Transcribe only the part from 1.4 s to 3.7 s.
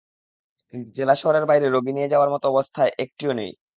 বাইরে রোগী নিয়ে যাওয়ার মতো অবস্থায় একটিও নেই।